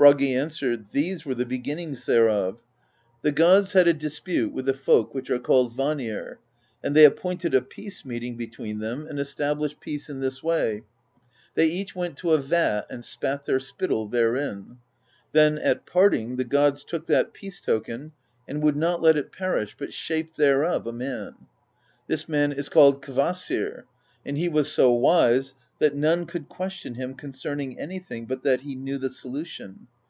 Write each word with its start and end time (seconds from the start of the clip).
Bragi 0.00 0.34
answered: 0.34 0.86
"These 0.92 1.26
were 1.26 1.34
the 1.34 1.44
beginnings 1.44 2.06
thereof: 2.06 2.58
The 3.20 3.32
gods 3.32 3.74
had 3.74 3.86
a 3.86 3.92
dis 3.92 4.18
THE 4.18 4.24
POESY 4.24 4.38
OF 4.38 4.42
SKALDS 4.44 4.46
93 4.46 4.46
pute 4.46 4.54
with 4.54 4.64
the 4.64 4.82
folk 4.82 5.14
which 5.14 5.28
are 5.30 5.38
called 5.38 5.74
Vanir, 5.74 6.38
and 6.82 6.96
they 6.96 7.04
ap 7.04 7.16
pointed 7.16 7.54
a 7.54 7.60
peace 7.60 8.02
meeting 8.06 8.38
between 8.38 8.78
them 8.78 9.06
and 9.06 9.18
established 9.18 9.78
peace 9.78 10.08
in 10.08 10.20
this 10.20 10.42
way: 10.42 10.84
they 11.54 11.66
each 11.66 11.94
went 11.94 12.16
to 12.16 12.30
a 12.32 12.38
vat 12.38 12.86
and 12.88 13.04
spat 13.04 13.44
their 13.44 13.60
spittle 13.60 14.08
therein. 14.08 14.78
Then 15.32 15.58
at 15.58 15.84
parting 15.84 16.36
the 16.36 16.44
gods 16.44 16.82
took 16.82 17.04
that 17.08 17.34
peace 17.34 17.60
token 17.60 18.12
and 18.48 18.62
would 18.62 18.76
not 18.76 19.02
let 19.02 19.18
it 19.18 19.32
perish, 19.32 19.76
but 19.78 19.92
shaped 19.92 20.38
thereof 20.38 20.86
a 20.86 20.92
man. 20.94 21.34
This 22.06 22.26
man 22.26 22.52
is 22.52 22.70
called 22.70 23.02
Kvasir, 23.02 23.82
and 24.24 24.38
he 24.38 24.48
was 24.48 24.72
so 24.72 24.94
wise 24.94 25.52
that 25.78 25.94
none 25.94 26.26
could 26.26 26.46
question 26.46 26.96
him 26.96 27.14
concerning 27.14 27.80
anything 27.80 28.26
but 28.26 28.42
that 28.42 28.60
he 28.60 28.74
knew 28.74 28.98
the 28.98 29.08
solution. 29.08 29.86